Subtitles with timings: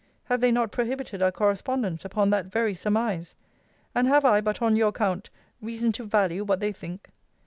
[0.23, 3.35] Have they not prohibited our correspondence upon that very surmise?
[3.93, 5.29] And have I, but on your account,
[5.61, 7.11] reason to value what they think?